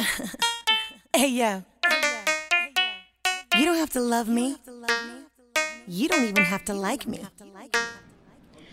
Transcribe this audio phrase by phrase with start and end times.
[1.14, 1.64] Hey, yo.
[3.56, 4.56] You don't have to love me.
[5.86, 7.20] You don't even have to like me.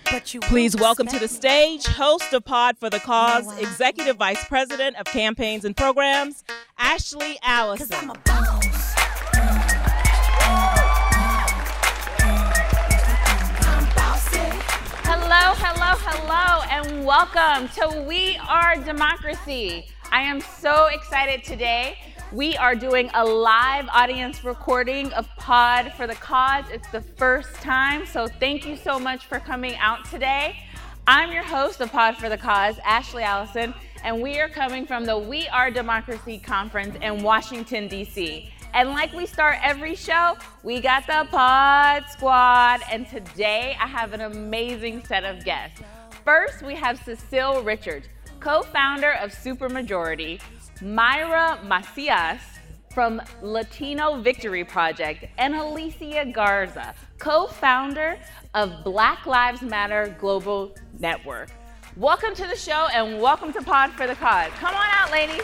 [0.06, 3.60] But you Please welcome to the stage, host of Pod for the Cause, why?
[3.60, 6.44] Executive Vice President of Campaigns and Programs,
[6.78, 7.90] Ashley Allison.
[7.92, 8.94] I'm a boss.
[15.04, 19.88] Hello, hello, hello, and welcome to We Are Democracy.
[20.12, 21.98] I am so excited today.
[22.32, 26.66] We are doing a live audience recording of Pod for the Cause.
[26.72, 30.58] It's the first time, so thank you so much for coming out today.
[31.08, 33.74] I'm your host of Pod for the Cause, Ashley Allison,
[34.04, 38.52] and we are coming from the We Are Democracy conference in Washington, D.C.
[38.74, 44.14] And like we start every show, we got the Pod Squad, and today I have
[44.14, 45.82] an amazing set of guests.
[46.24, 48.08] First, we have Cecile Richards,
[48.40, 50.40] co founder of Supermajority,
[50.80, 52.42] Mayra Macias
[52.94, 58.18] from Latino Victory Project, and Alicia Garza, co founder
[58.54, 61.50] of Black Lives Matter Global Network.
[61.96, 64.52] Welcome to the show and welcome to Pod for the Cause.
[64.60, 65.44] Come on out, ladies.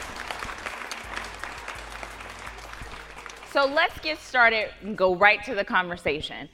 [3.51, 6.49] So let's get started and go right to the conversation.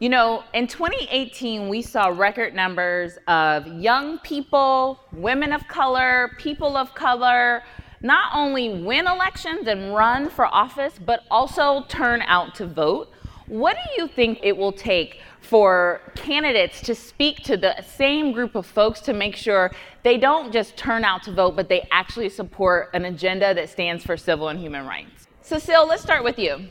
[0.00, 6.76] You know, in 2018, we saw record numbers of young people, women of color, people
[6.76, 7.64] of color,
[8.00, 13.08] not only win elections and run for office, but also turn out to vote.
[13.48, 18.54] What do you think it will take for candidates to speak to the same group
[18.54, 19.72] of folks to make sure
[20.04, 24.04] they don't just turn out to vote, but they actually support an agenda that stands
[24.04, 25.26] for civil and human rights?
[25.40, 26.68] Cecile, let's start with you.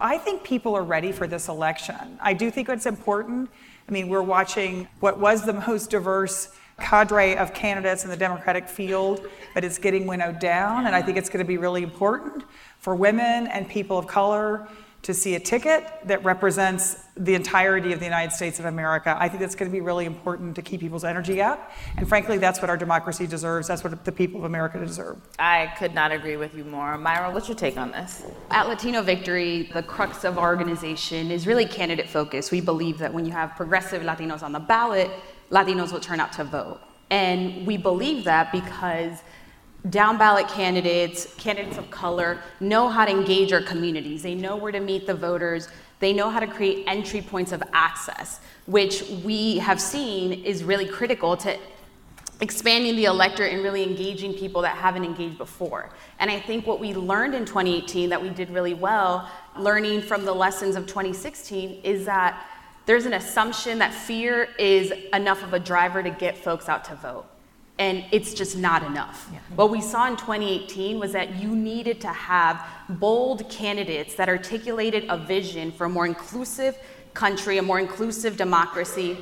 [0.00, 2.18] I think people are ready for this election.
[2.22, 3.50] I do think it's important.
[3.86, 6.48] I mean, we're watching what was the most diverse
[6.80, 10.86] cadre of candidates in the Democratic field, but it's getting winnowed down.
[10.86, 12.44] And I think it's going to be really important
[12.78, 14.66] for women and people of color
[15.02, 19.16] to see a ticket that represents the entirety of the United States of America.
[19.18, 21.72] I think that's going to be really important to keep people's energy up.
[21.96, 23.66] And frankly, that's what our democracy deserves.
[23.66, 25.18] That's what the people of America deserve.
[25.38, 26.98] I could not agree with you more.
[26.98, 28.24] Mayra, what's your take on this?
[28.50, 32.52] At Latino Victory, the crux of our organization is really candidate focused.
[32.52, 35.10] We believe that when you have progressive Latinos on the ballot,
[35.50, 36.80] Latinos will turn out to vote.
[37.10, 39.22] And we believe that because
[39.88, 44.22] down ballot candidates, candidates of color, know how to engage our communities.
[44.22, 45.68] They know where to meet the voters.
[46.00, 50.86] They know how to create entry points of access, which we have seen is really
[50.86, 51.58] critical to
[52.40, 55.90] expanding the electorate and really engaging people that haven't engaged before.
[56.18, 60.24] And I think what we learned in 2018 that we did really well, learning from
[60.24, 62.46] the lessons of 2016, is that
[62.86, 66.94] there's an assumption that fear is enough of a driver to get folks out to
[66.94, 67.29] vote.
[67.80, 69.30] And it's just not enough.
[69.56, 75.06] What we saw in 2018 was that you needed to have bold candidates that articulated
[75.08, 76.76] a vision for a more inclusive
[77.14, 79.16] country, a more inclusive democracy,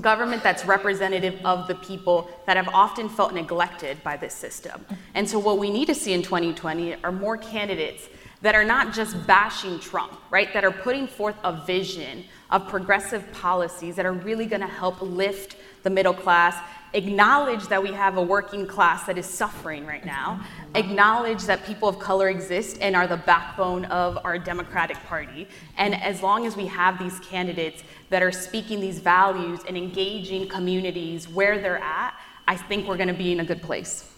[0.00, 4.86] government that's representative of the people that have often felt neglected by this system.
[5.12, 8.08] And so, what we need to see in 2020 are more candidates
[8.40, 10.50] that are not just bashing Trump, right?
[10.54, 15.56] That are putting forth a vision of progressive policies that are really gonna help lift
[15.82, 16.56] the middle class.
[16.94, 20.42] Acknowledge that we have a working class that is suffering right now.
[20.74, 25.46] Acknowledge that people of color exist and are the backbone of our Democratic Party.
[25.76, 30.48] And as long as we have these candidates that are speaking these values and engaging
[30.48, 32.14] communities where they're at,
[32.46, 34.10] I think we're gonna be in a good place.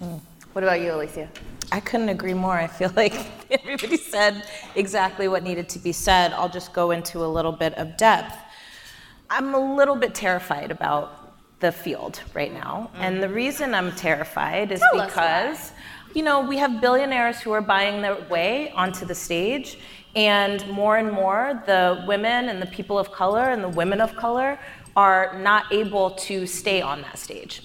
[0.53, 1.29] What about you, Alicia?
[1.73, 2.55] I couldn't agree more.
[2.55, 3.15] I feel like
[3.51, 4.45] everybody said
[4.77, 6.33] exactly what needed to be said.
[6.33, 8.37] I'll just go into a little bit of depth.
[9.29, 11.20] I'm a little bit terrified about
[11.61, 12.91] the field right now.
[12.95, 13.37] And the mm-hmm.
[13.37, 15.73] reason I'm terrified is Tell because,
[16.15, 19.79] you know, we have billionaires who are buying their way onto the stage.
[20.17, 24.17] And more and more, the women and the people of color and the women of
[24.17, 24.59] color
[24.97, 27.63] are not able to stay on that stage.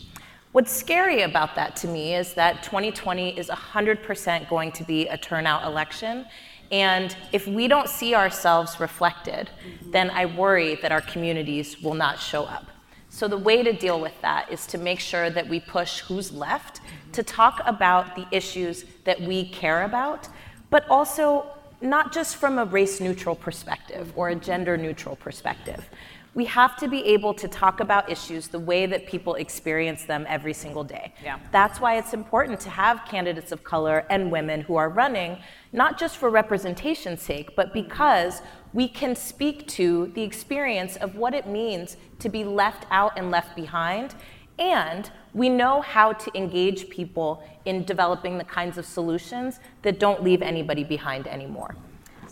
[0.51, 5.17] What's scary about that to me is that 2020 is 100% going to be a
[5.17, 6.25] turnout election.
[6.71, 9.91] And if we don't see ourselves reflected, mm-hmm.
[9.91, 12.67] then I worry that our communities will not show up.
[13.15, 16.33] So, the way to deal with that is to make sure that we push who's
[16.33, 16.81] left
[17.13, 20.27] to talk about the issues that we care about,
[20.69, 21.45] but also
[21.79, 25.89] not just from a race neutral perspective or a gender neutral perspective.
[26.35, 30.25] We have to be able to talk about issues the way that people experience them
[30.27, 31.13] every single day.
[31.23, 31.39] Yeah.
[31.53, 35.37] That's why it's important to have candidates of color and women who are running,
[35.71, 38.41] not just for representation's sake, but because
[38.73, 43.31] we can speak to the experience of what it means to be left out and
[43.31, 44.13] left behind.
[44.59, 50.21] And we know how to engage people in developing the kinds of solutions that don't
[50.21, 51.77] leave anybody behind anymore.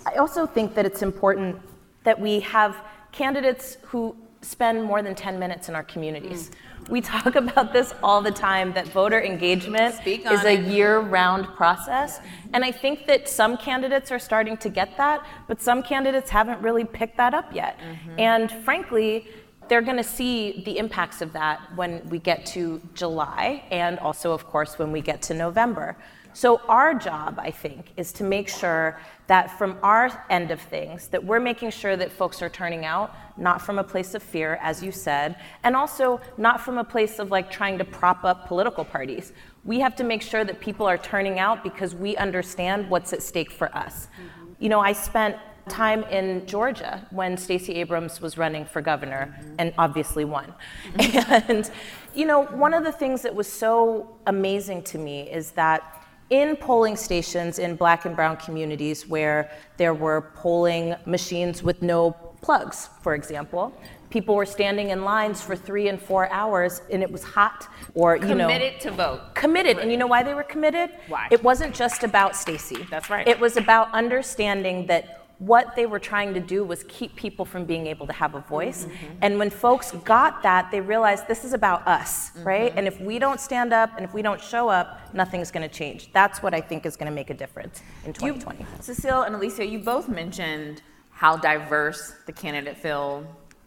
[0.05, 1.61] I also think that it's important
[2.03, 2.75] that we have
[3.13, 6.49] candidates who spend more than 10 minutes in our communities.
[6.49, 6.89] Mm.
[6.89, 12.19] We talk about this all the time that voter engagement is a year round process.
[12.53, 16.61] And I think that some candidates are starting to get that, but some candidates haven't
[16.61, 17.79] really picked that up yet.
[17.79, 18.19] Mm-hmm.
[18.19, 19.27] And frankly,
[19.69, 24.33] they're going to see the impacts of that when we get to July and also,
[24.33, 25.95] of course, when we get to November.
[26.33, 31.07] So our job, I think, is to make sure that from our end of things,
[31.07, 34.59] that we're making sure that folks are turning out, not from a place of fear,
[34.61, 38.47] as you said, and also not from a place of like trying to prop up
[38.47, 39.31] political parties.
[39.63, 43.21] We have to make sure that people are turning out because we understand what's at
[43.21, 44.07] stake for us.
[44.07, 44.53] Mm-hmm.
[44.59, 45.37] You know, I spent
[45.69, 49.55] time in Georgia when Stacey Abrams was running for governor mm-hmm.
[49.59, 50.53] and obviously won.
[50.95, 51.51] Mm-hmm.
[51.51, 51.71] and
[52.13, 56.02] you know, one of the things that was so amazing to me is that
[56.33, 62.11] in polling stations in black and brown communities where there were polling machines with no
[62.41, 63.71] plugs, for example,
[64.09, 68.15] people were standing in lines for three and four hours and it was hot or
[68.15, 69.35] you committed know committed to vote.
[69.35, 69.77] Committed.
[69.77, 69.83] Right.
[69.83, 70.89] and you know why they were committed?
[71.07, 71.27] Why?
[71.29, 72.87] It wasn't just about stacey.
[72.89, 73.27] That's right.
[73.27, 77.65] It was about understanding that what they were trying to do was keep people from
[77.65, 78.85] being able to have a voice.
[78.85, 79.17] Mm-hmm.
[79.21, 82.43] And when folks got that, they realized this is about us, mm-hmm.
[82.43, 82.73] right?
[82.75, 85.73] And if we don't stand up and if we don't show up, nothing's going to
[85.73, 86.11] change.
[86.13, 88.59] That's what I think is going to make a difference in 2020.
[88.59, 93.25] You, Cecile and Alicia, you both mentioned how diverse the candidate field.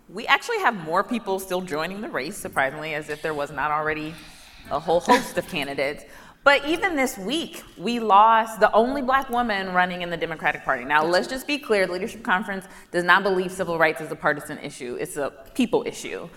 [0.09, 3.71] We actually have more people still joining the race, surprisingly, as if there was not
[3.71, 4.15] already
[4.71, 6.05] a whole host of candidates.
[6.47, 10.85] But even this week, we lost the only black woman running in the Democratic Party.
[10.85, 14.15] Now, let's just be clear the Leadership Conference does not believe civil rights is a
[14.15, 16.29] partisan issue, it's a people issue.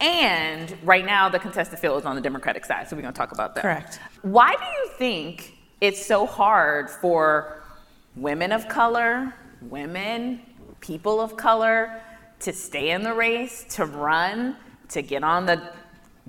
[0.00, 3.16] And right now, the contested field is on the Democratic side, so we're going to
[3.16, 3.60] talk about that.
[3.60, 4.00] Correct.
[4.22, 7.62] Why do you think it's so hard for
[8.16, 10.40] women of color, women,
[10.80, 12.02] people of color
[12.40, 14.56] to stay in the race, to run,
[14.88, 15.62] to get on the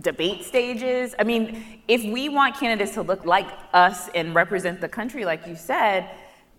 [0.01, 1.15] debate stages.
[1.18, 5.47] I mean, if we want candidates to look like us and represent the country, like
[5.47, 6.09] you said,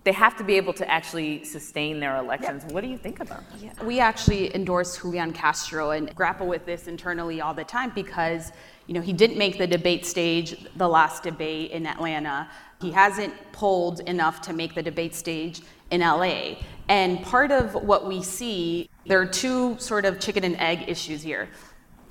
[0.04, 2.64] they have to be able to actually sustain their elections.
[2.72, 3.60] What do you think about that?
[3.60, 8.52] Yeah, we actually endorse Julian Castro and grapple with this internally all the time because
[8.86, 12.48] you know he didn't make the debate stage the last debate in Atlanta.
[12.80, 16.54] He hasn't polled enough to make the debate stage in LA.
[16.88, 21.20] And part of what we see, there are two sort of chicken and egg issues
[21.20, 21.48] here.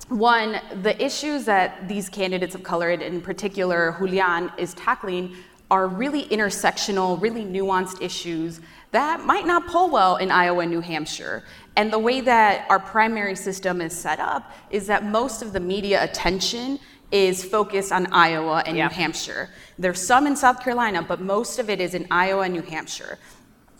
[0.08, 5.34] One, the issues that these candidates of color, and in particular Julian, is tackling
[5.68, 8.60] are really intersectional, really nuanced issues
[8.92, 11.42] that might not poll well in Iowa and New Hampshire.
[11.76, 15.60] And the way that our primary system is set up is that most of the
[15.60, 16.78] media attention
[17.12, 18.86] is focused on Iowa and yeah.
[18.86, 19.50] New Hampshire.
[19.78, 23.18] There's some in South Carolina, but most of it is in Iowa and New Hampshire.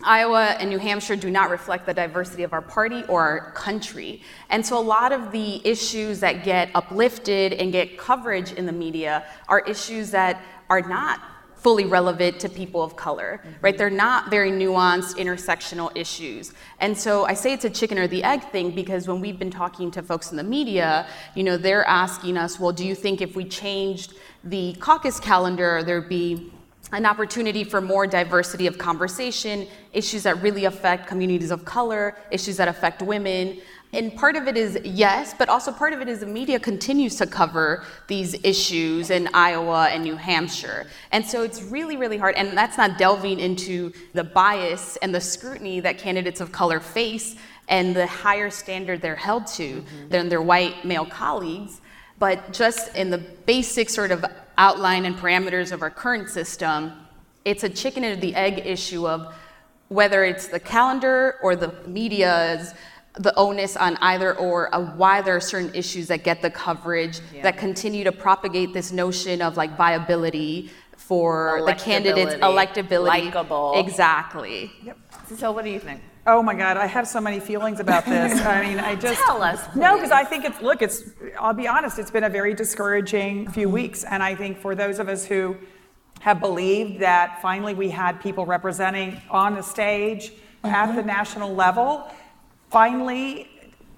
[0.03, 4.23] Iowa and New Hampshire do not reflect the diversity of our party or our country.
[4.51, 8.73] And so a lot of the issues that get uplifted and get coverage in the
[8.73, 11.21] media are issues that are not
[11.57, 13.55] fully relevant to people of color, mm-hmm.
[13.61, 13.77] right?
[13.77, 16.53] They're not very nuanced, intersectional issues.
[16.79, 19.51] And so I say it's a chicken or the egg thing because when we've been
[19.51, 23.21] talking to folks in the media, you know, they're asking us, well, do you think
[23.21, 24.15] if we changed
[24.45, 26.53] the caucus calendar, there'd be
[26.93, 32.57] an opportunity for more diversity of conversation, issues that really affect communities of color, issues
[32.57, 33.59] that affect women.
[33.93, 37.17] And part of it is yes, but also part of it is the media continues
[37.17, 40.87] to cover these issues in Iowa and New Hampshire.
[41.13, 42.35] And so it's really, really hard.
[42.37, 47.37] And that's not delving into the bias and the scrutiny that candidates of color face
[47.69, 50.09] and the higher standard they're held to mm-hmm.
[50.09, 51.81] than their white male colleagues.
[52.19, 54.25] But just in the basic sort of
[54.57, 56.93] outline and parameters of our current system,
[57.45, 59.35] it's a chicken and the egg issue of
[59.89, 62.75] whether it's the calendar or the media's
[63.19, 67.21] the onus on either or of why there are certain issues that get the coverage
[67.33, 67.43] yeah.
[67.43, 73.25] that continue to propagate this notion of like viability for the candidates electability.
[73.25, 73.73] Likable.
[73.77, 74.71] Exactly.
[74.85, 74.99] Yep.
[75.37, 78.41] So what do you think Oh my God, I have so many feelings about this.
[78.45, 79.65] I mean, I just tell us.
[79.69, 79.77] Please.
[79.77, 81.05] No, because I think it's look, it's.
[81.39, 84.99] I'll be honest, it's been a very discouraging few weeks, and I think for those
[84.99, 85.57] of us who
[86.21, 90.67] have believed that finally we had people representing on the stage mm-hmm.
[90.67, 92.11] at the national level,
[92.71, 93.49] finally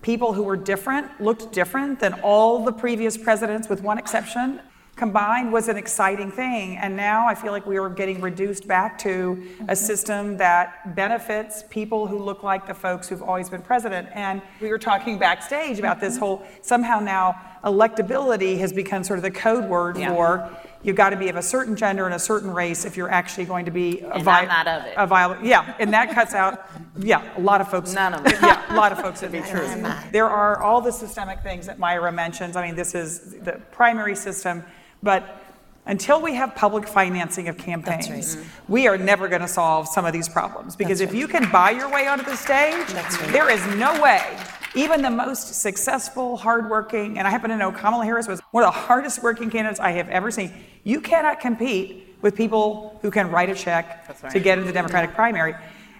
[0.02, 4.60] people who were different looked different than all the previous presidents, with one exception.
[4.98, 6.76] Combined was an exciting thing.
[6.76, 9.74] And now I feel like we are getting reduced back to a mm-hmm.
[9.74, 14.08] system that benefits people who look like the folks who've always been president.
[14.12, 16.24] And we were talking backstage about this mm-hmm.
[16.24, 20.14] whole somehow now electability has become sort of the code word Yeah.
[20.14, 20.50] for
[20.82, 23.44] you've got to be of a certain gender and a certain race if you're actually
[23.44, 24.94] going to be a And I'm not of it.
[24.96, 27.92] A violent, yeah, and that cuts out, yeah, a lot of folks.
[27.92, 28.32] None of it.
[28.40, 29.66] Yeah, a lot of folks would be true.
[30.12, 32.56] There are all the systemic things that Mayra mentions.
[32.56, 34.62] I mean, this is the primary system,
[35.02, 35.42] but
[35.86, 38.36] until we have public financing of campaigns,
[38.68, 40.76] we are never going to solve some of these problems.
[40.76, 42.86] Because if you can buy your way onto the stage,
[43.32, 44.38] there is no way.
[44.74, 48.74] Even the most successful, hardworking, and I happen to know Kamala Harris was one of
[48.74, 50.52] the hardest working candidates I have ever seen.
[50.84, 55.14] You cannot compete with people who can write a check to get into the Democratic
[55.14, 55.54] primary.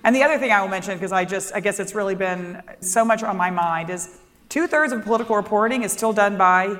[0.05, 2.63] And the other thing I will mention, because I just, I guess it's really been
[2.81, 4.19] so much on my mind, is
[4.51, 6.79] two thirds of political reporting is still done by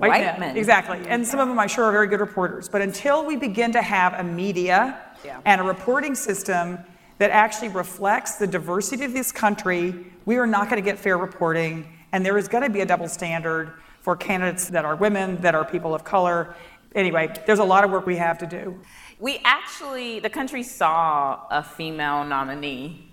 [0.00, 0.40] white, White men.
[0.40, 0.56] men.
[0.56, 0.98] Exactly.
[0.98, 1.12] Mm-hmm.
[1.12, 2.68] And some of them, I'm sure, are very good reporters.
[2.68, 4.98] But until we begin to have a media
[5.44, 6.78] and a reporting system
[7.18, 11.18] that actually reflects the diversity of this country, we are not going to get fair
[11.18, 11.86] reporting.
[12.12, 15.54] And there is going to be a double standard for candidates that are women, that
[15.54, 16.54] are people of color.
[16.94, 18.80] Anyway, there's a lot of work we have to do.
[19.18, 23.10] We actually, the country saw a female nominee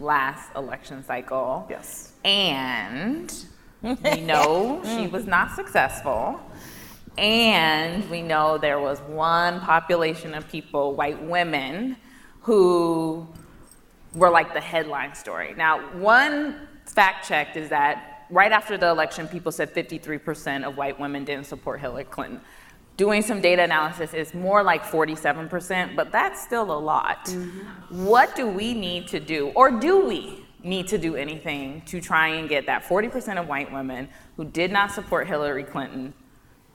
[0.00, 1.66] last election cycle.
[1.68, 2.12] Yes.
[2.24, 3.32] And
[3.82, 6.40] we know she was not successful.
[7.18, 11.96] And we know there was one population of people, white women,
[12.42, 13.26] who
[14.14, 15.54] were like the headline story.
[15.56, 20.98] Now, one fact checked is that right after the election, people said 53% of white
[20.98, 22.40] women didn't support Hillary Clinton.
[22.96, 27.26] Doing some data analysis is more like 47%, but that's still a lot.
[27.26, 28.06] Mm-hmm.
[28.06, 32.28] What do we need to do, or do we need to do anything to try
[32.28, 36.12] and get that 40% of white women who did not support Hillary Clinton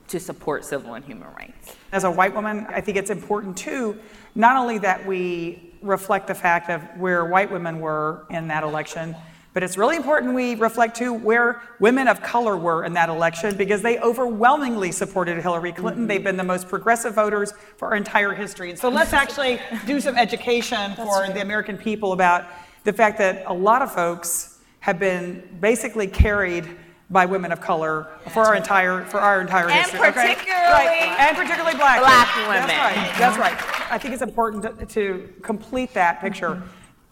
[0.07, 1.75] to support civil and human rights?
[1.91, 3.97] As a white woman, I think it's important too,
[4.35, 9.15] not only that we reflect the fact of where white women were in that election,
[9.55, 13.55] but it's really important we reflect too where women of color were in that election
[13.55, 16.01] because they overwhelmingly supported Hillary Clinton.
[16.01, 16.07] Mm-hmm.
[16.07, 18.69] They've been the most progressive voters for our entire history.
[18.69, 22.45] And so let's actually do some education for the American people about
[22.85, 26.65] the fact that a lot of folks have been basically carried
[27.09, 29.99] by women of color for our entire for our entire And history.
[29.99, 30.11] okay?
[30.11, 31.15] particularly Right.
[31.19, 32.61] and particularly black black women.
[32.63, 32.67] women.
[32.67, 33.17] That's right.
[33.17, 33.91] That's right.
[33.91, 36.61] I think it's important to, to complete that picture.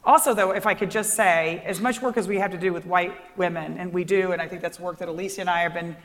[0.06, 2.74] Also, though, if I could just say, as much work as we have to do
[2.74, 5.62] with white women, and we do, and I think that's work that Alicia and I
[5.62, 5.96] have been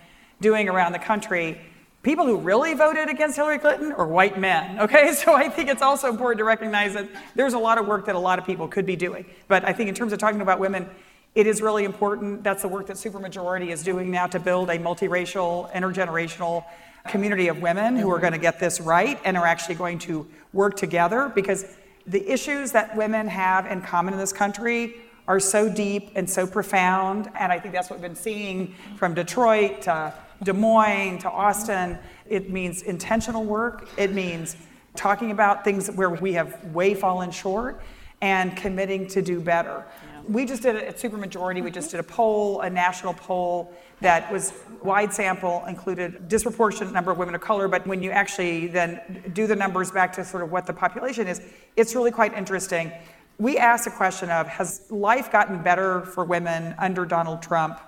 [0.40, 1.58] doing around the country,
[2.02, 5.12] people who really voted against Hillary Clinton are white men, okay?
[5.12, 8.14] So I think it's also important to recognize that there's a lot of work that
[8.14, 9.26] a lot of people could be doing.
[9.48, 10.88] But I think in terms of talking about women,
[11.34, 12.42] it is really important.
[12.42, 16.64] That's the work that Supermajority is doing now to build a multiracial, intergenerational
[17.06, 20.26] community of women who are going to get this right and are actually going to
[20.52, 21.76] work together because
[22.06, 26.46] the issues that women have in common in this country are so deep and so
[26.46, 27.30] profound.
[27.38, 31.98] And I think that's what we've been seeing from Detroit to Des Moines to Austin.
[32.28, 34.56] It means intentional work, it means
[34.94, 37.80] talking about things where we have way fallen short
[38.20, 39.84] and committing to do better.
[40.28, 44.30] We just did it at Supermajority, we just did a poll, a national poll that
[44.30, 44.52] was
[44.82, 49.46] wide sample, included disproportionate number of women of color, but when you actually then do
[49.46, 51.40] the numbers back to sort of what the population is,
[51.76, 52.92] it's really quite interesting.
[53.38, 57.80] We asked a question of, has life gotten better for women under Donald Trump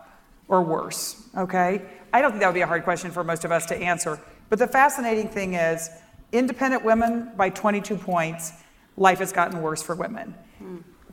[0.48, 1.28] or worse?
[1.36, 1.82] Okay?
[2.12, 4.18] I don't think that would be a hard question for most of us to answer.
[4.48, 5.90] But the fascinating thing is,
[6.32, 8.52] independent women by 22 points,
[8.96, 10.34] life has gotten worse for women.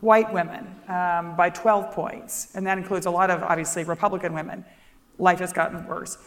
[0.02, 4.64] White women um, by 12 points, and that includes a lot of obviously Republican women,
[5.18, 6.18] life has gotten worse.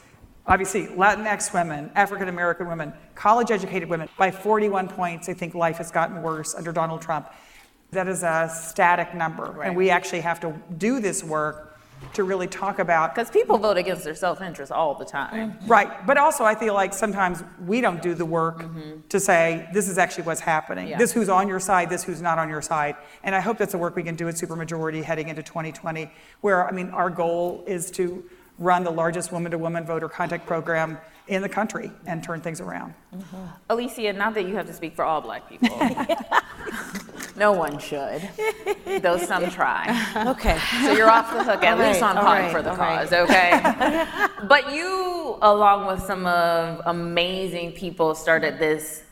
[0.46, 5.76] Obviously, Latinx women, African American women, college educated women, by 41 points, I think life
[5.76, 7.30] has gotten worse under Donald Trump.
[7.92, 11.69] That is a static number, and we actually have to do this work
[12.14, 15.56] to really talk about Because people vote against their self interest all the time.
[15.66, 19.00] Right, but also I feel like sometimes we don't do the work mm-hmm.
[19.08, 20.88] to say this is actually what's happening.
[20.88, 20.98] Yeah.
[20.98, 22.96] This who's on your side, this who's not on your side.
[23.22, 26.66] And I hope that's the work we can do at Supermajority heading into 2020, where
[26.66, 28.24] I mean our goal is to
[28.58, 32.92] run the largest woman-to-woman voter contact program in the country and turn things around.
[33.14, 33.36] Mm-hmm.
[33.70, 35.68] Alicia, not that you have to speak for all black people.
[37.40, 38.20] no one should,
[39.02, 39.86] though some try.
[40.30, 40.58] Okay.
[40.82, 43.08] So you're off the hook, at All least right, on right, for the right.
[43.08, 44.06] cause, okay?
[44.48, 49.04] but you, along with some of amazing people, started this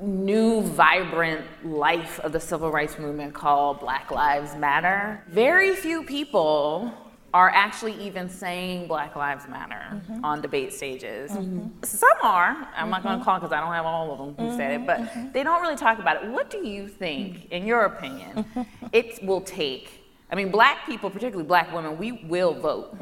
[0.00, 5.22] new, vibrant life of the civil rights movement called Black Lives Matter.
[5.28, 6.92] Very few people
[7.34, 10.24] are actually even saying Black Lives Matter Mm-hmm.
[10.24, 11.30] on debate stages.
[11.30, 12.68] Some are.
[12.76, 14.86] I'm not going to call because I don't have all of them who said it,
[14.86, 15.32] but Mm-hmm.
[15.32, 16.30] they don't really talk about it.
[16.30, 18.44] What do you think, in your opinion,
[18.92, 19.90] it will take?
[20.30, 22.96] I mean, black people, particularly black women, we will vote.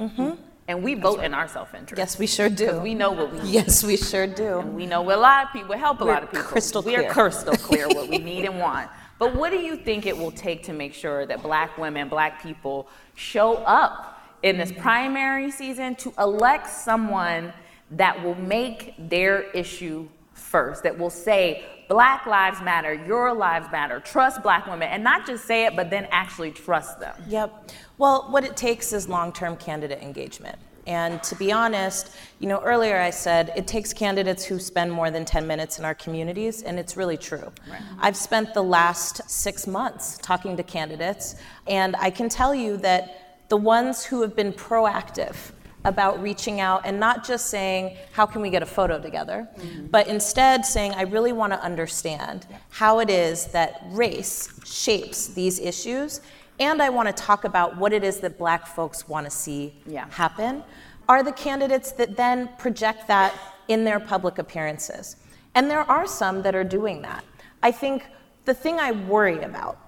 [0.68, 1.92] And we vote in our self interest.
[1.92, 1.98] Mm-hmm.
[2.00, 2.80] Yes, we sure do.
[2.80, 3.50] We know what we need.
[3.50, 4.58] Yes, we sure do.
[4.58, 6.44] And we know what a lot of people help a We're lot of people.
[6.46, 8.90] crystal we are crystal clear what we need and want.
[9.20, 12.42] But what do you think it will take to make sure that black women, black
[12.42, 14.15] people show up
[14.46, 17.52] in this primary season to elect someone
[17.90, 24.00] that will make their issue first, that will say, Black lives matter, your lives matter,
[24.00, 27.14] trust black women, and not just say it, but then actually trust them.
[27.28, 27.70] Yep.
[27.96, 30.58] Well, what it takes is long term candidate engagement.
[30.88, 35.12] And to be honest, you know, earlier I said it takes candidates who spend more
[35.12, 37.52] than 10 minutes in our communities, and it's really true.
[37.70, 37.80] Right.
[38.00, 41.36] I've spent the last six months talking to candidates,
[41.68, 45.36] and I can tell you that the ones who have been proactive
[45.84, 49.86] about reaching out and not just saying, how can we get a photo together, mm-hmm.
[49.86, 55.60] but instead saying, I really want to understand how it is that race shapes these
[55.60, 56.20] issues,
[56.58, 59.74] and I want to talk about what it is that black folks want to see
[59.86, 60.06] Yeah.
[60.10, 60.64] happen,
[61.08, 63.32] are the candidates that then project that
[63.68, 65.16] in their public appearances.
[65.54, 67.24] And there are some that are doing that.
[67.62, 68.06] I think
[68.44, 69.78] the thing I worry about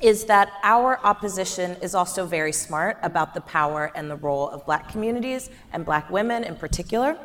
[0.00, 4.64] is that our opposition is also very smart about the power and the role of
[4.64, 7.16] black communities and black women in particular.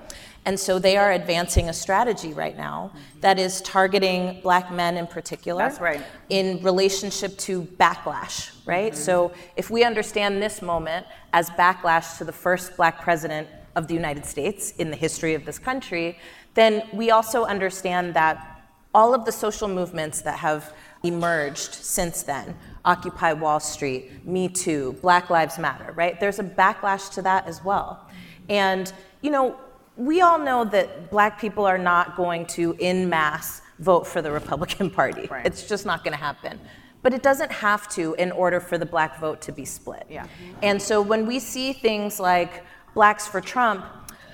[0.45, 2.91] And so they are advancing a strategy right now
[3.21, 5.63] that is targeting black men in particular.
[5.63, 6.03] That's right.
[6.29, 8.91] In relationship to backlash, right?
[8.93, 9.01] Mm-hmm.
[9.01, 13.95] So if we understand this moment as backlash to the first black president of the
[13.95, 16.19] United States in the history of this country,
[16.53, 18.51] then we also understand that
[18.93, 20.73] all of the social movements that have
[21.05, 26.19] emerged since then Occupy Wall Street, Me Too, Black Lives Matter, right?
[26.19, 28.07] There's a backlash to that as well.
[28.47, 29.57] And, you know,
[29.97, 34.31] we all know that black people are not going to, in mass, vote for the
[34.31, 35.27] Republican Party.
[35.31, 35.45] Right.
[35.45, 36.59] It's just not going to happen.
[37.01, 40.05] But it doesn't have to in order for the black vote to be split.
[40.09, 40.27] Yeah.
[40.61, 43.85] And so when we see things like Blacks for Trump,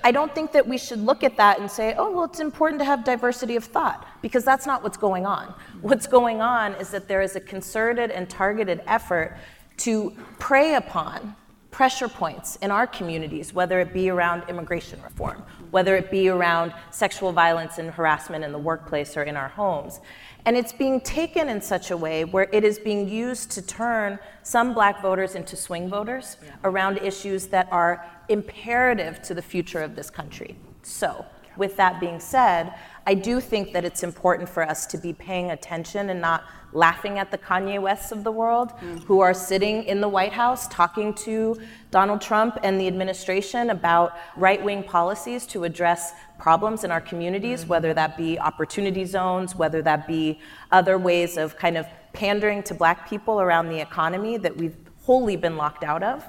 [0.03, 2.79] I don't think that we should look at that and say, oh, well, it's important
[2.79, 5.53] to have diversity of thought, because that's not what's going on.
[5.81, 9.37] What's going on is that there is a concerted and targeted effort
[9.77, 11.35] to prey upon
[11.71, 16.73] pressure points in our communities, whether it be around immigration reform, whether it be around
[16.91, 19.99] sexual violence and harassment in the workplace or in our homes.
[20.45, 24.19] And it's being taken in such a way where it is being used to turn
[24.43, 29.95] some black voters into swing voters around issues that are imperative to the future of
[29.95, 30.55] this country.
[30.83, 31.25] So,
[31.57, 32.73] with that being said,
[33.05, 37.19] I do think that it's important for us to be paying attention and not laughing
[37.19, 38.71] at the Kanye Wests of the world
[39.05, 41.59] who are sitting in the White House talking to
[41.89, 47.65] Donald Trump and the administration about right wing policies to address problems in our communities,
[47.65, 50.39] whether that be opportunity zones, whether that be
[50.71, 55.35] other ways of kind of pandering to black people around the economy that we've wholly
[55.35, 56.23] been locked out of.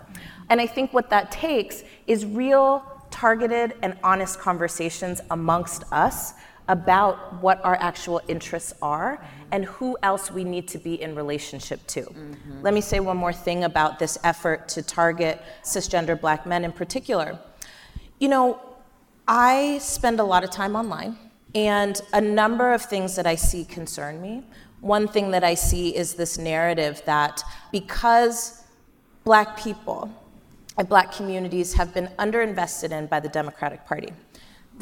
[0.48, 6.34] And I think what that takes is real targeted and honest conversations amongst us
[6.72, 11.86] about what our actual interests are and who else we need to be in relationship
[11.86, 12.00] to.
[12.00, 12.62] Mm-hmm.
[12.62, 16.72] Let me say one more thing about this effort to target cisgender black men in
[16.72, 17.38] particular.
[18.18, 18.58] You know,
[19.28, 21.18] I spend a lot of time online,
[21.54, 24.42] and a number of things that I see concern me.
[24.80, 28.64] One thing that I see is this narrative that because
[29.24, 30.10] black people
[30.78, 34.12] and black communities have been underinvested in by the Democratic Party,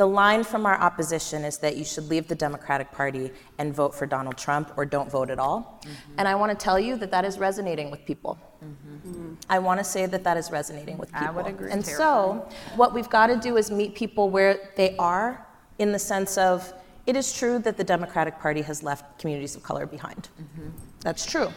[0.01, 3.95] the line from our opposition is that you should leave the Democratic Party and vote
[3.95, 5.79] for Donald Trump or don't vote at all.
[5.85, 6.15] Mm-hmm.
[6.17, 8.39] And I want to tell you that that is resonating with people.
[8.65, 9.35] Mm-hmm.
[9.51, 11.29] I want to say that that is resonating with people.
[11.29, 14.97] I would agree, And so, what we've got to do is meet people where they
[14.97, 15.47] are
[15.79, 16.73] in the sense of
[17.07, 20.31] it is true that the Democratic Party has left communities of color behind.
[20.41, 20.69] Mm-hmm.
[21.01, 21.53] That's true.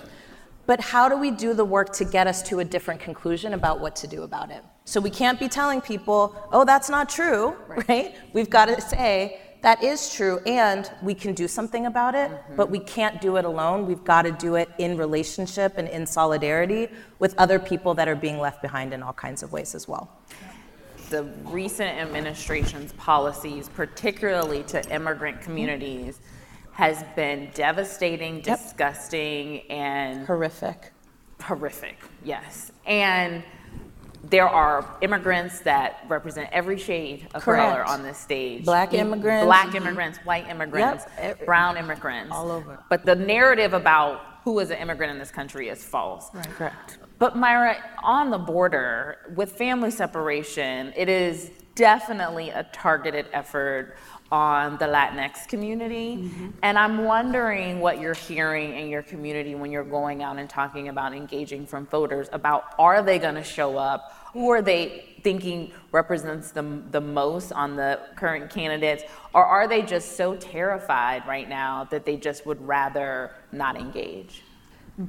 [0.66, 3.80] But how do we do the work to get us to a different conclusion about
[3.80, 4.66] what to do about it?
[4.86, 7.56] So we can't be telling people, oh, that's not true,
[7.88, 8.16] right?
[8.34, 12.58] We've got to say, that is true, and we can do something about it, mm-hmm.
[12.58, 13.88] but we can't do it alone.
[13.88, 18.16] We've got to do it in relationship and in solidarity with other people that are
[18.16, 20.10] being left behind in all kinds of ways as well.
[21.10, 26.20] the recent administration's policies, particularly to immigrant communities,
[26.74, 30.92] has been devastating, disgusting, and Horrific.
[31.40, 31.98] horrific.
[32.26, 32.72] Yes.
[32.86, 33.44] And
[34.24, 37.72] there are immigrants that represent every shade of Correct.
[37.72, 38.64] color on this stage.
[38.64, 39.46] Black immigrants.
[39.46, 39.78] Black mm-hmm.
[39.78, 41.46] immigrants, white immigrants, Yep.
[41.46, 42.32] brown immigrants.
[42.32, 42.80] All over.
[42.90, 46.30] But the narrative about who is an immigrant in this country is false.
[46.30, 46.98] Correct.
[47.20, 53.98] But Mayra, on the border with family separation, it is definitely a targeted effort
[54.34, 56.18] on the Latinx community.
[56.18, 56.50] Mm-hmm.
[56.64, 60.88] And I'm wondering what you're hearing in your community when you're going out and talking
[60.88, 64.32] about engaging from voters about are they going to show up?
[64.34, 69.04] Who are they thinking represents them the most on the current candidates?
[69.36, 74.42] Or are they just so terrified right now that they just would rather not engage?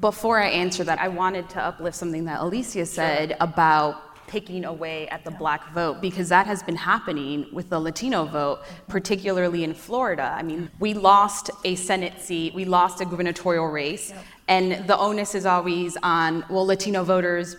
[0.00, 5.08] Before I answer that, I wanted to uplift something that Alicia said about picking away
[5.08, 9.74] at the black vote because that has been happening with the Latino vote, particularly in
[9.74, 10.34] Florida.
[10.36, 14.12] I mean, we lost a Senate seat, we lost a gubernatorial race,
[14.48, 17.56] and the onus is always on, well, Latino voters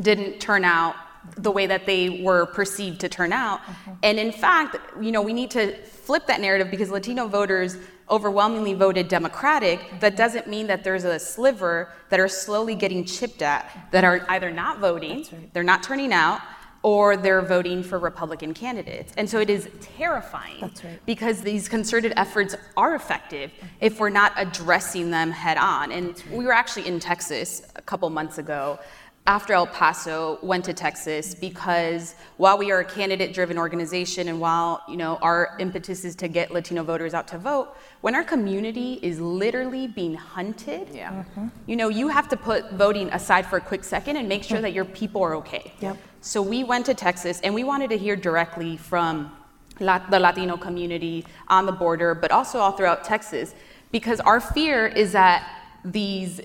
[0.00, 0.94] didn't turn out
[1.38, 3.60] the way that they were perceived to turn out.
[3.60, 3.92] Mm-hmm.
[4.02, 7.76] And in fact, you know, we need to flip that narrative because Latino voters
[8.10, 9.80] overwhelmingly voted Democratic.
[10.00, 14.24] That doesn't mean that there's a sliver that are slowly getting chipped at that are
[14.28, 16.40] either not voting, they're not turning out,
[16.82, 19.12] or they're voting for Republican candidates.
[19.16, 21.00] And so it is terrifying right.
[21.04, 25.90] because these concerted efforts are effective if we're not addressing them head on.
[25.90, 28.78] And we were actually in Texas a couple months ago
[29.26, 34.40] after El Paso went to Texas because while we are a candidate driven organization and
[34.40, 38.22] while you know our impetus is to get Latino voters out to vote when our
[38.22, 41.10] community is literally being hunted Yeah.
[41.10, 41.48] Mm-hmm.
[41.66, 44.60] you know you have to put voting aside for a quick second and make sure
[44.60, 45.96] that your people are okay Yep.
[46.20, 49.32] so we went to Texas and we wanted to hear directly from
[49.80, 53.54] La- the Latino community on the border, but also all throughout Texas,
[53.90, 55.40] because our fear is that
[55.84, 56.40] these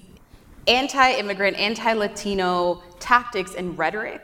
[0.67, 4.23] anti immigrant, anti Latino tactics and rhetoric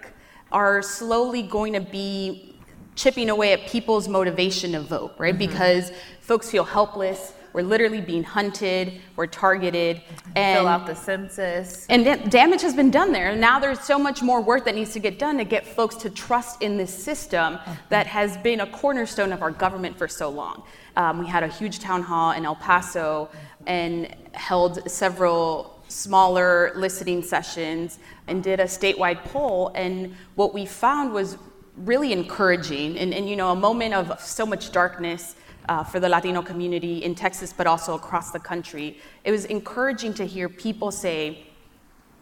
[0.51, 2.56] are slowly going to be
[2.97, 5.37] chipping away at people's motivation to vote, right?
[5.37, 7.33] Because folks feel helpless.
[7.53, 10.01] We're literally being hunted, we're targeted,
[10.35, 11.87] and Fill out the census.
[11.89, 13.29] and da- damage has been done there.
[13.29, 15.95] And now there's so much more work that needs to get done to get folks
[15.97, 17.57] to trust in this system
[17.89, 20.63] that has been a cornerstone of our government for so long.
[20.97, 23.29] Um, we had a huge town hall in El Paso
[23.65, 29.71] and held several smaller listening sessions and did a statewide poll.
[29.73, 31.37] And what we found was
[31.77, 35.35] really encouraging and, and you know, a moment of so much darkness
[35.69, 38.97] uh, for the Latino community in Texas, but also across the country.
[39.23, 41.43] It was encouraging to hear people say,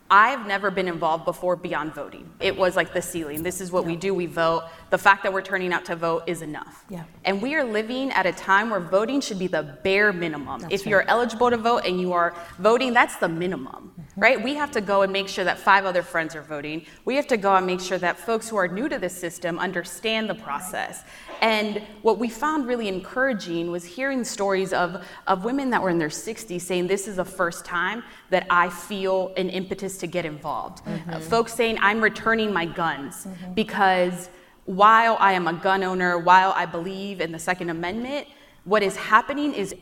[0.09, 2.29] I've never been involved before beyond voting.
[2.39, 3.41] It was like the ceiling.
[3.41, 4.65] This is what we do, we vote.
[4.91, 6.85] The fact that we're turning out to vote is enough.
[6.89, 7.05] Yeah.
[7.23, 10.61] And we are living at a time where voting should be the bare minimum.
[10.61, 14.41] That's if you're eligible to vote and you are voting, that's the minimum, right?
[14.41, 16.85] We have to go and make sure that five other friends are voting.
[17.03, 19.59] We have to go and make sure that folks who are new to this system
[19.59, 21.03] understand the process.
[21.41, 25.97] And what we found really encouraging was hearing stories of, of women that were in
[25.97, 30.25] their 60s saying, This is the first time that I feel an impetus to get
[30.25, 30.81] involved.
[31.09, 34.29] Uh, folks saying, I'm returning my guns because
[34.65, 38.27] while I am a gun owner, while I believe in the Second Amendment,
[38.63, 39.75] what is happening is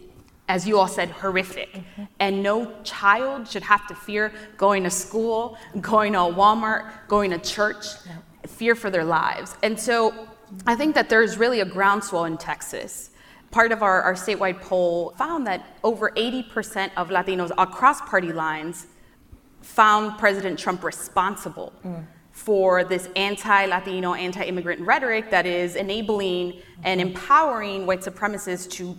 [0.49, 1.73] as you all said, horrific.
[1.73, 2.03] Mm-hmm.
[2.19, 7.31] And no child should have to fear going to school, going to a Walmart, going
[7.31, 7.85] to church,
[8.47, 9.55] fear for their lives.
[9.63, 10.27] And so
[10.67, 13.11] I think that there's really a groundswell in Texas.
[13.51, 18.87] Part of our, our statewide poll found that over 80% of Latinos across party lines
[19.61, 22.05] found President Trump responsible mm.
[22.31, 28.97] for this anti Latino, anti immigrant rhetoric that is enabling and empowering white supremacists to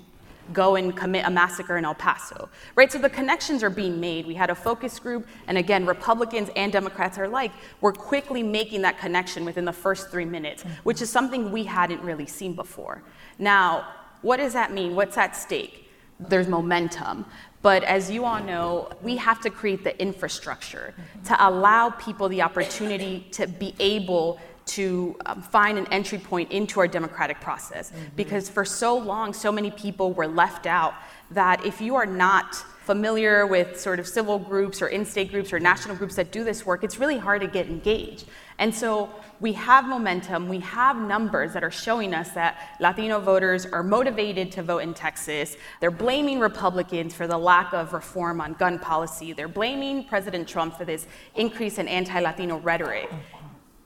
[0.53, 2.49] go and commit a massacre in El Paso.
[2.75, 2.91] Right?
[2.91, 4.27] So the connections are being made.
[4.27, 8.83] We had a focus group, and again, Republicans and Democrats are like, we're quickly making
[8.83, 13.03] that connection within the first three minutes, which is something we hadn't really seen before.
[13.39, 13.89] Now,
[14.23, 14.95] what does that mean?
[14.95, 15.91] What's at stake?
[16.19, 17.27] There's momentum.
[17.63, 22.43] But as you all know, we have to create the infrastructure to allow people the
[22.43, 27.93] opportunity to be able to um, find an entry point into our democratic process.
[28.17, 30.95] Because for so long, so many people were left out
[31.31, 35.53] that if you are not familiar with sort of civil groups or in state groups
[35.55, 38.27] or national groups that do this work, it's really hard to get engaged.
[38.59, 39.09] And so
[39.41, 44.53] we have momentum, we have numbers that are showing us that Latino voters are motivated
[44.53, 45.57] to vote in Texas.
[45.81, 50.77] They're blaming Republicans for the lack of reform on gun policy, they're blaming President Trump
[50.77, 53.11] for this increase in anti Latino rhetoric.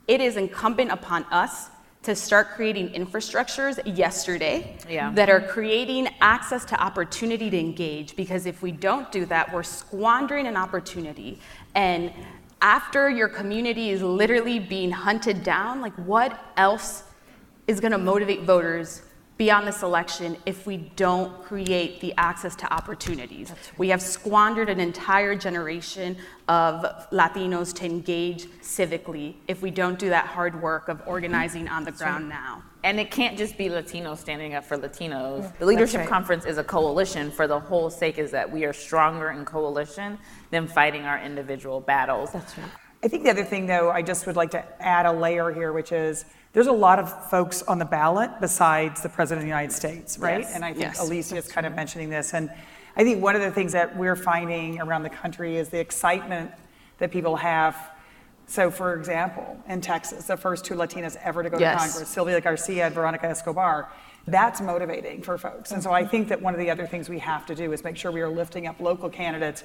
[0.09, 1.69] It is incumbent upon us
[2.01, 5.11] to start creating infrastructures yesterday Yeah.
[5.13, 9.61] that are creating access to opportunity to engage because if we don't do that we're
[9.61, 11.39] squandering an opportunity
[11.75, 12.11] and
[12.59, 17.03] after your community is literally being hunted down like what else
[17.67, 19.03] is going to motivate voters
[19.39, 23.53] beyond this election if we don't create the access to opportunities.
[23.77, 26.17] We have squandered an entire generation
[26.49, 31.09] of Latinos to engage civically if we don't do that hard work of mm-hmm.
[31.09, 32.61] organizing on the ground now.
[32.83, 35.57] And it can't just be Latinos standing up for Latinos.
[35.57, 36.09] The Leadership right.
[36.09, 40.17] Conference is a coalition for the whole sake is that we are stronger in coalition
[40.51, 42.33] than fighting our individual battles.
[42.33, 42.67] That's right.
[43.01, 45.71] I think the other thing, though, I just would like to add a layer here,
[45.71, 49.49] which is there's a lot of folks on the ballot besides the President of the
[49.49, 50.41] United States, right?
[50.41, 50.55] Yes.
[50.55, 50.99] And I think Yes.
[50.99, 52.33] Alicia is kind of mentioning this.
[52.33, 52.49] And
[52.95, 56.51] I think one of the things that we're finding around the country is the excitement
[56.97, 57.75] that people have.
[58.47, 61.83] So, for example, in Texas, the first two Latinas ever to go Yes.
[61.83, 63.89] to Congress, Sylvia Garcia and Veronica Escobar,
[64.31, 65.71] that's motivating for folks.
[65.71, 67.83] And so I think that one of the other things we have to do is
[67.83, 69.63] make sure we are lifting up local candidates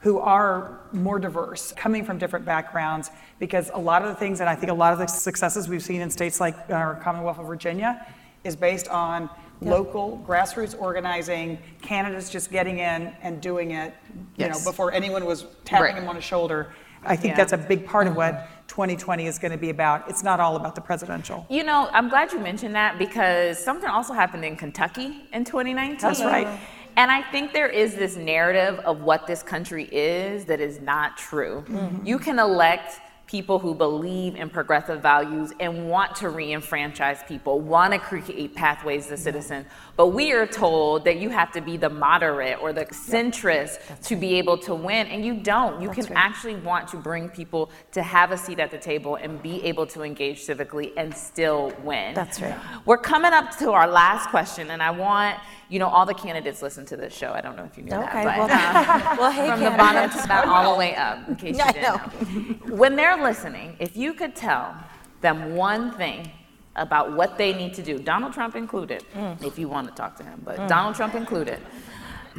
[0.00, 4.48] who are more diverse, coming from different backgrounds, because a lot of the things, and
[4.48, 7.46] I think a lot of the successes we've seen in states like our Commonwealth of
[7.46, 8.06] Virginia,
[8.44, 13.94] is based on local grassroots organizing, candidates just getting in and doing it,
[14.36, 15.94] you know, before anyone was tapping Right.
[15.94, 16.72] them on the shoulder.
[17.04, 17.36] I think Yeah.
[17.36, 18.46] that's a big part of what uh-huh.
[18.72, 20.08] 2020 is going to be about.
[20.08, 21.44] It's not all about the presidential.
[21.50, 25.98] You know, I'm glad you mentioned that because something also happened in Kentucky in 2019.
[26.00, 26.48] That's right.
[26.96, 31.18] And I think there is this narrative of what this country is that is not
[31.18, 31.66] true.
[31.68, 32.06] Mm-hmm.
[32.06, 32.98] You can elect
[33.32, 39.06] people who believe in progressive values and want to re-enfranchise people, want to create pathways
[39.06, 39.64] to citizens.
[39.96, 44.16] But we are told that you have to be the moderate or the centrist to
[44.16, 45.80] be able to win, and you don't.
[45.80, 49.42] You can actually want to bring people to have a seat at the table and
[49.42, 52.12] be able to engage civically and still win.
[52.12, 52.58] That's right.
[52.84, 55.38] We're coming up to our last question, and I want
[55.70, 57.32] you know all the candidates listen to this show.
[57.32, 59.70] I don't know if you knew Okay, that, well, but um, well, hey, from the
[59.70, 61.96] bottom to the top, all the way up, in case you didn't know.
[61.96, 62.61] know.
[62.72, 64.74] When they're listening, if you could tell
[65.20, 66.30] them one thing
[66.74, 69.44] about what they need to do, Donald Trump included, Mm.
[69.44, 71.60] if you want to talk to him, but Donald Trump included,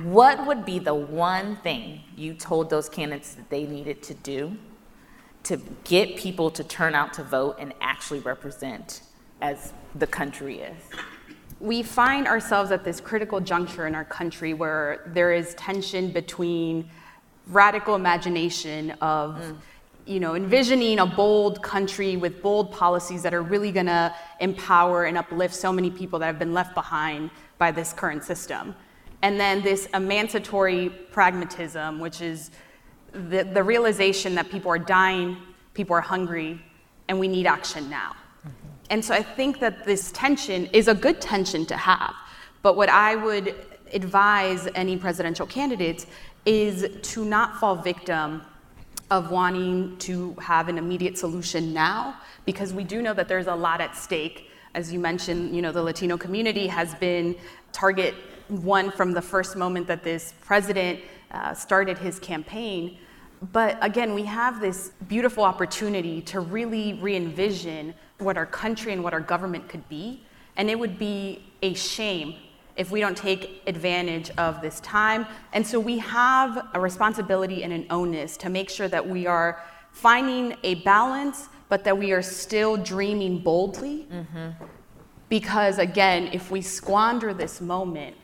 [0.01, 4.57] what would be the one thing you told those candidates that they needed to do
[5.43, 9.01] to get people to turn out to vote and actually represent
[9.39, 10.77] as the country is?
[11.59, 16.89] we find ourselves at this critical juncture in our country where there is tension between
[17.47, 19.37] radical imagination of
[20.05, 25.05] you know envisioning a bold country with bold policies that are really going to empower
[25.05, 28.75] and uplift so many people that have been left behind by this current system.
[29.21, 32.51] And then this emancipatory pragmatism which is
[33.11, 35.37] the, the realization that people are dying
[35.73, 36.61] people are hungry
[37.07, 38.15] and we need action now.
[38.39, 38.51] Mm-hmm.
[38.89, 42.13] And so I think that this tension is a good tension to have.
[42.61, 43.55] But what I would
[43.93, 46.07] advise any presidential candidates
[46.45, 48.41] is to not fall victim
[49.13, 53.54] of wanting to have an immediate solution now, because we do know that there's a
[53.54, 54.49] lot at stake.
[54.73, 57.36] As you mentioned, you know, the Latino community has been
[57.71, 58.15] target
[58.47, 60.99] one from the first moment that this president
[61.30, 62.97] uh, started his campaign.
[63.52, 69.04] But again, we have this beautiful opportunity to really re envision what our country and
[69.04, 70.23] what our government could be.
[70.56, 72.34] And it would be a shame
[72.75, 75.25] if we don't take advantage of this time.
[75.53, 79.62] And so we have a responsibility and an onus to make sure that we are
[79.91, 84.07] finding a balance, but that we are still dreaming boldly.
[84.12, 84.63] Mm-hmm.
[85.29, 88.15] Because again, if we squander this moment,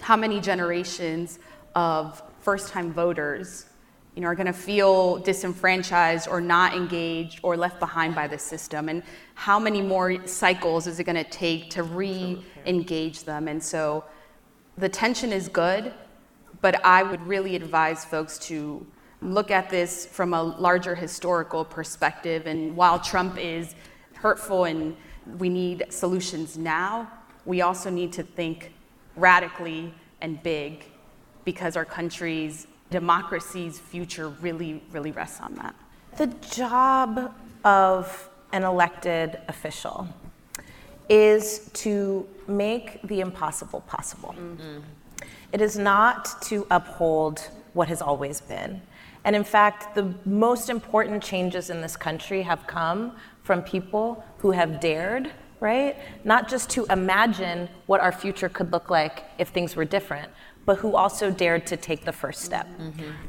[0.00, 1.38] how many generations
[1.74, 3.66] of first time voters
[4.14, 8.38] you know, are going to feel disenfranchised or not engaged or left behind by the
[8.38, 8.88] system?
[8.88, 9.02] And
[9.34, 13.48] how many more cycles is it going to take to re engage them?
[13.48, 14.04] And so
[14.78, 15.92] the tension is good,
[16.60, 18.86] but I would really advise folks to
[19.20, 22.46] look at this from a larger historical perspective.
[22.46, 23.74] And while Trump is
[24.14, 24.96] hurtful and
[25.38, 27.10] we need solutions now,
[27.44, 28.72] we also need to think
[29.16, 30.84] radically and big
[31.44, 35.74] because our country's democracy's future really, really rests on that.
[36.16, 36.28] The
[36.62, 40.06] job of an elected official
[41.08, 44.32] is to make the impossible possible.
[44.38, 44.78] Mm-hmm.
[45.50, 47.40] It is not to uphold
[47.72, 48.80] what has always been.
[49.24, 54.52] And in fact, the most important changes in this country have come from people who
[54.52, 55.96] have dared, right?
[56.24, 60.30] Not just to imagine what our future could look like if things were different,
[60.66, 62.66] but who also dared to take the first step.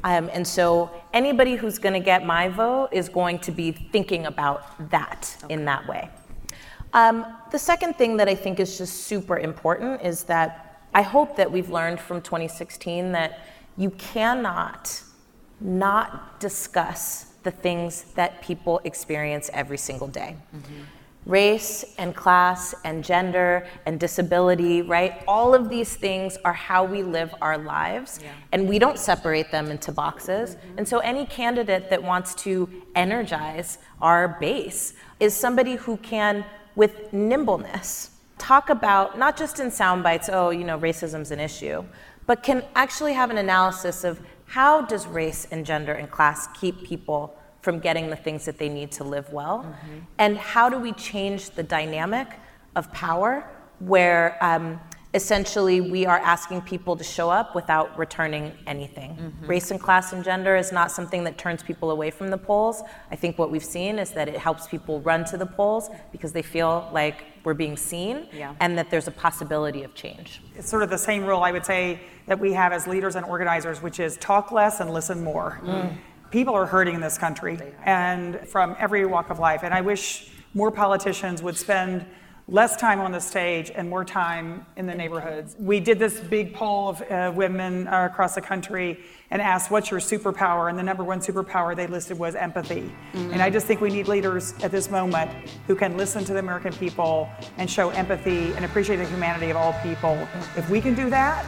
[0.04, 4.26] Um, and so anybody who's going to get my vote is going to be thinking
[4.26, 6.10] about that in that way.
[6.94, 11.36] Um, the second thing that I think is just super important is that I hope
[11.36, 13.46] that we've learned from 2016 that
[13.76, 15.02] you cannot
[15.60, 20.36] not discuss the things that people experience every single day.
[21.26, 25.24] Race and class and gender and disability, right?
[25.28, 28.32] All of these things are how we live our lives, yeah.
[28.52, 30.56] and we don't separate them into boxes.
[30.56, 30.78] Mm-hmm.
[30.78, 37.12] And so, any candidate that wants to energize our base is somebody who can, with
[37.12, 41.84] nimbleness, talk about not just in sound bites, oh, you know, racism's an issue,
[42.28, 46.84] but can actually have an analysis of how does race and gender and class keep
[46.84, 47.36] people
[47.66, 49.64] from getting the things that they need to live well?
[49.64, 50.00] Mm-hmm.
[50.20, 52.28] And how do we change the dynamic
[52.76, 53.44] of power
[53.80, 54.80] where um,
[55.16, 59.12] essentially we are asking people to show up without returning anything.
[59.16, 59.48] Mm-hmm.
[59.48, 62.84] Race and class and gender is not something that turns people away from the polls.
[63.10, 66.34] I think what we've seen is that it helps people run to the polls because
[66.34, 68.56] they feel like we're being seen yeah.
[68.60, 70.42] and that there's a possibility of change.
[70.56, 73.26] It's sort of the same rule I would say that we have as leaders and
[73.26, 75.62] organizers, which is talk less and listen more.
[75.64, 75.98] Mm.
[76.36, 79.64] People are hurting in this country and from every walk of life.
[79.64, 82.06] And I wish more politicians would spend
[82.50, 85.56] less time on the stage and more time in the neighborhoods.
[85.58, 89.00] We did this big poll of uh, women uh, across the country
[89.32, 90.70] and asked, What's your superpower?
[90.70, 92.92] And the number one superpower they listed was empathy.
[93.14, 93.32] Mm-hmm.
[93.32, 95.32] And I just think we need leaders at this moment
[95.68, 99.56] who can listen to the American people and show empathy and appreciate the humanity of
[99.56, 100.10] all people.
[100.10, 100.60] Mm-hmm.
[100.60, 101.46] If we can do that,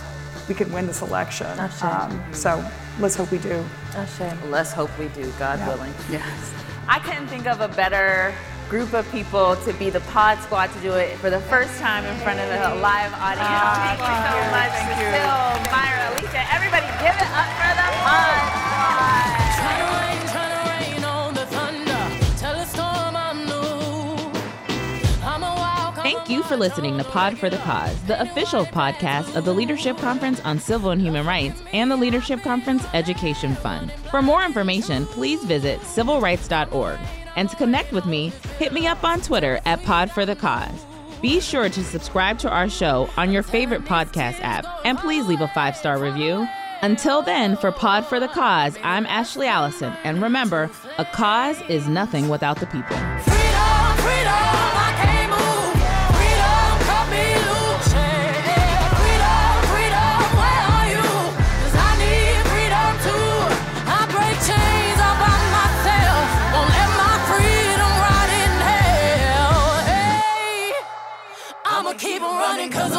[0.48, 1.60] we can win this election.
[1.82, 2.66] Um, so
[3.00, 3.64] let's hope we do.
[3.96, 5.68] Oh, let's hope we do, God yeah.
[5.68, 5.94] willing.
[6.10, 6.54] Yes.
[6.88, 8.34] I couldn't think of a better
[8.70, 12.04] group of people to be the pod squad to do it for the first time
[12.06, 13.48] in front of a live audience.
[13.48, 17.88] Oh, thank you so much, thank Cecile, Mayra, Alicia, everybody give it up for the
[18.04, 19.47] pod squad.
[26.28, 29.98] Thank you for listening to Pod for the Cause, the official podcast of the Leadership
[29.98, 33.94] Conference on Civil and Human Rights and the Leadership Conference Education Fund.
[34.12, 37.00] For more information, please visit civilrights.org.
[37.38, 40.86] And to connect with me, hit me up on Twitter at Pod for the Cause.
[41.22, 45.40] Be sure to subscribe to our show on your favorite podcast app and please leave
[45.40, 46.46] a five star review.
[46.82, 49.94] Until then, for Pod for the Cause, I'm Ashley Allison.
[50.04, 52.98] And remember, a cause is nothing without the people.
[72.58, 72.97] running cause